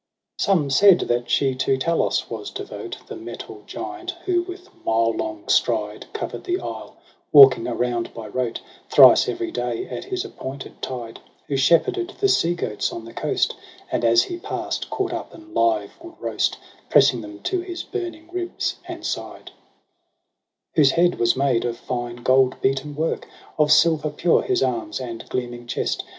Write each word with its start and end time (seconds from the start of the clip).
I? 0.01 0.41
Some 0.41 0.71
said 0.71 1.01
that 1.01 1.29
she 1.29 1.53
to 1.53 1.77
Talos 1.77 2.27
was 2.27 2.49
devote. 2.49 2.97
The 3.05 3.15
metal 3.15 3.61
giant, 3.67 4.15
who 4.25 4.41
with 4.41 4.67
mile 4.83 5.11
long 5.13 5.47
stride 5.47 6.07
Cover'd 6.11 6.43
the 6.45 6.59
isle, 6.59 6.97
walking 7.31 7.67
around 7.67 8.11
by 8.11 8.27
rote 8.27 8.61
Thrice 8.89 9.29
every 9.29 9.51
day 9.51 9.85
at 9.89 10.05
his 10.05 10.25
appointed 10.25 10.81
tide 10.81 11.19
■ 11.25 11.29
Who 11.47 11.55
shepherded 11.55 12.13
the 12.19 12.29
sea 12.29 12.55
goats 12.55 12.91
on 12.91 13.05
the 13.05 13.13
coast, 13.13 13.55
And, 13.91 14.03
as 14.03 14.23
he 14.23 14.37
past, 14.37 14.89
caught 14.89 15.13
up 15.13 15.35
and 15.35 15.53
live 15.53 15.91
would 16.01 16.19
roast, 16.19 16.57
Pressing 16.89 17.21
them 17.21 17.39
to 17.43 17.61
his 17.61 17.83
burning 17.83 18.27
ribs 18.33 18.77
and 18.87 19.05
side: 19.05 19.51
14 20.73 20.73
Whose 20.77 20.91
head 20.93 21.19
was 21.19 21.35
made 21.35 21.63
of 21.63 21.77
fine 21.77 22.15
gold 22.23 22.59
beaten 22.59 22.95
work, 22.95 23.27
Of 23.59 23.71
silver 23.71 24.09
pure 24.09 24.41
his 24.41 24.63
arms 24.63 24.99
and 24.99 25.29
gleaming 25.29 25.67
chest. 25.67 26.03